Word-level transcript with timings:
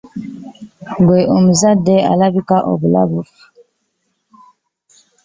Ggwe 0.97 1.19
omuzadde 1.35 1.95
olabika 2.13 2.57
obulabufu. 2.71 3.43